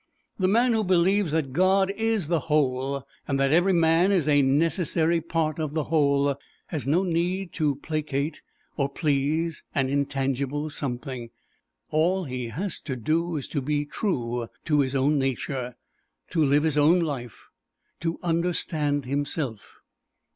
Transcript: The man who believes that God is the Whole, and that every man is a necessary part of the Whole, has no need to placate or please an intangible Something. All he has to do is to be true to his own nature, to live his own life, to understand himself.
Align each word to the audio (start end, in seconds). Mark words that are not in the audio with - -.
The 0.39 0.47
man 0.47 0.73
who 0.73 0.83
believes 0.83 1.31
that 1.31 1.53
God 1.53 1.91
is 1.95 2.27
the 2.27 2.47
Whole, 2.49 3.05
and 3.27 3.39
that 3.39 3.51
every 3.53 3.71
man 3.73 4.11
is 4.11 4.27
a 4.27 4.41
necessary 4.41 5.21
part 5.21 5.59
of 5.59 5.75
the 5.75 5.83
Whole, 5.93 6.39
has 6.69 6.87
no 6.87 7.03
need 7.03 7.53
to 7.53 7.75
placate 7.75 8.41
or 8.77 8.89
please 8.89 9.63
an 9.75 9.89
intangible 9.89 10.71
Something. 10.71 11.29
All 11.91 12.23
he 12.23 12.47
has 12.47 12.79
to 12.79 12.95
do 12.95 13.35
is 13.37 13.47
to 13.49 13.61
be 13.61 13.85
true 13.85 14.47
to 14.65 14.79
his 14.79 14.95
own 14.95 15.19
nature, 15.19 15.75
to 16.31 16.43
live 16.43 16.63
his 16.63 16.79
own 16.79 17.01
life, 17.01 17.49
to 17.99 18.17
understand 18.23 19.05
himself. 19.05 19.81